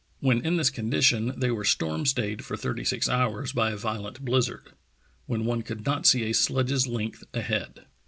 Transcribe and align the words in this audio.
When 0.19 0.43
in 0.43 0.57
this 0.57 0.71
condition 0.71 1.31
they 1.39 1.51
were 1.51 1.63
storm 1.63 2.07
stayed 2.07 2.43
for 2.43 2.57
thirty 2.57 2.83
six 2.83 3.07
hours 3.07 3.51
by 3.53 3.69
a 3.69 3.77
violent 3.77 4.25
blizzard, 4.25 4.71
when 5.27 5.45
one 5.45 5.61
could 5.61 5.85
not 5.85 6.07
see 6.07 6.23
a 6.23 6.33
sledge's 6.33 6.87
length 6.87 7.23
ahead. 7.35 7.85